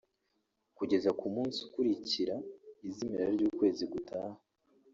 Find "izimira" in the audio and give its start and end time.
2.87-3.25